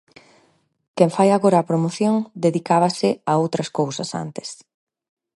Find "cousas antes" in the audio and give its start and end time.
3.79-4.49